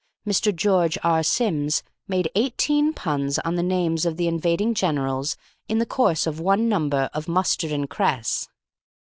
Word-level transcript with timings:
Mr. 0.25 0.51
George 0.55 0.97
R. 1.03 1.21
Sims 1.21 1.83
made 2.07 2.31
eighteen 2.33 2.91
puns 2.91 3.37
on 3.37 3.53
the 3.53 3.61
names 3.61 4.03
of 4.03 4.17
the 4.17 4.27
invading 4.27 4.73
generals 4.73 5.37
in 5.69 5.77
the 5.77 5.85
course 5.85 6.25
of 6.25 6.39
one 6.39 6.67
number 6.67 7.11
of 7.13 7.27
"Mustard 7.27 7.71
and 7.71 7.87
Cress." 7.87 8.49